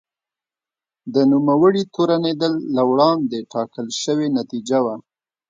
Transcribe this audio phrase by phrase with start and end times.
[1.13, 4.95] د نوموړي تورنېدل له وړاندې ټاکل شوې نتیجه وه.